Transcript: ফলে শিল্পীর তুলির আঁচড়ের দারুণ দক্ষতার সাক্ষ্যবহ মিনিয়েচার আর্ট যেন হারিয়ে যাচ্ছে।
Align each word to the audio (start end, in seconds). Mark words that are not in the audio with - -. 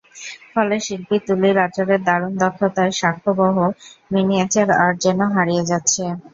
ফলে 0.53 0.75
শিল্পীর 0.79 1.21
তুলির 1.27 1.57
আঁচড়ের 1.65 2.01
দারুণ 2.07 2.33
দক্ষতার 2.41 2.89
সাক্ষ্যবহ 3.01 3.55
মিনিয়েচার 4.13 4.67
আর্ট 4.79 4.97
যেন 5.05 5.19
হারিয়ে 5.35 5.63
যাচ্ছে। 5.71 6.03